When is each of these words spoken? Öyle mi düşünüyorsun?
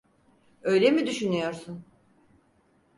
Öyle 0.61 0.91
mi 0.91 1.07
düşünüyorsun? 1.07 1.85